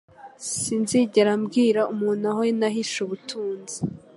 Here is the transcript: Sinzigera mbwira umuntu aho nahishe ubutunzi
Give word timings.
Sinzigera 0.59 1.31
mbwira 1.41 1.81
umuntu 1.93 2.23
aho 2.31 2.41
nahishe 2.59 2.97
ubutunzi 3.05 3.75